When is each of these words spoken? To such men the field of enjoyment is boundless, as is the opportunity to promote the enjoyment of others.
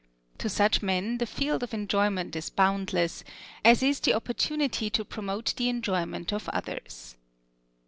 To 0.39 0.49
such 0.49 0.81
men 0.81 1.19
the 1.19 1.27
field 1.27 1.61
of 1.61 1.75
enjoyment 1.75 2.35
is 2.35 2.49
boundless, 2.49 3.23
as 3.63 3.83
is 3.83 3.99
the 3.99 4.15
opportunity 4.15 4.89
to 4.89 5.05
promote 5.05 5.53
the 5.57 5.69
enjoyment 5.69 6.33
of 6.33 6.49
others. 6.49 7.17